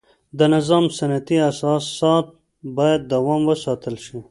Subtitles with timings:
[0.37, 2.25] د نظام سنتي اساسات
[2.77, 4.17] باید دوام وساتل شي.